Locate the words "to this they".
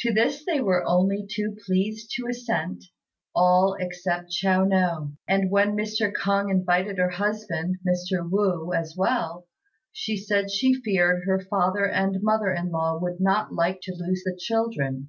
0.00-0.60